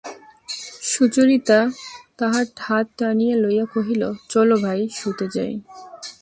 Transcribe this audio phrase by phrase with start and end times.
[0.83, 1.59] সুচরিতা
[2.17, 5.53] তাহার হাত টানিয়া লইয়া কহিল, চলো ভাই, শুতে যাই।